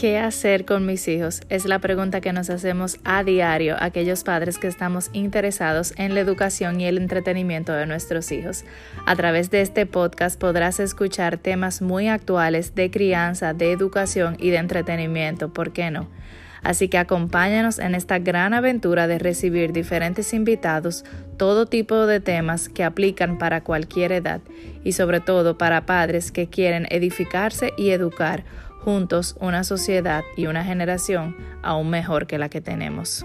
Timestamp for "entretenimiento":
6.96-7.74, 14.56-15.52